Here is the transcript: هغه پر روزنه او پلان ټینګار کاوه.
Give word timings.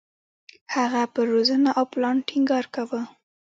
هغه 0.75 1.01
پر 1.13 1.25
روزنه 1.33 1.69
او 1.77 1.85
پلان 1.93 2.17
ټینګار 2.27 2.65
کاوه. 2.73 3.01